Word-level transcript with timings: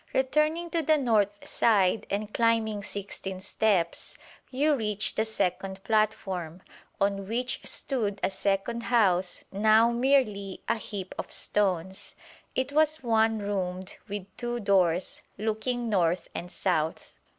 Returning 0.15 0.71
to 0.71 0.81
the 0.81 0.97
north 0.97 1.47
side 1.47 2.07
and 2.09 2.33
climbing 2.33 2.81
sixteen 2.81 3.39
steps, 3.39 4.17
you 4.49 4.73
reach 4.73 5.13
the 5.13 5.25
second 5.25 5.83
platform, 5.83 6.63
on 6.99 7.27
which 7.27 7.59
stood 7.65 8.19
a 8.23 8.31
second 8.31 8.81
house 8.89 9.43
now 9.51 9.91
merely 9.91 10.63
a 10.67 10.77
heap 10.77 11.13
of 11.19 11.31
stones. 11.31 12.15
It 12.55 12.71
was 12.71 13.03
one 13.03 13.37
roomed 13.37 13.97
with 14.07 14.25
two 14.37 14.59
doors, 14.59 15.21
looking 15.37 15.87
north 15.87 16.29
and 16.33 16.51
south. 16.51 17.13